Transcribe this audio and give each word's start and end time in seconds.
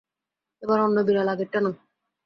এবার 0.61 0.79
অন্য 0.79 0.97
বিড়াল, 1.07 1.27
আগেরটা 1.33 1.59
না। 1.61 1.71